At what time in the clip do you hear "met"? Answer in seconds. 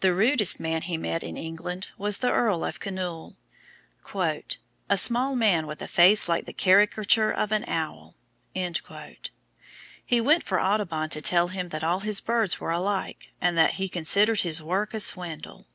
0.98-1.22